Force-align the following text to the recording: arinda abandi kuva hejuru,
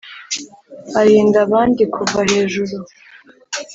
arinda 0.99 1.37
abandi 1.45 1.81
kuva 1.93 2.19
hejuru, 2.31 2.75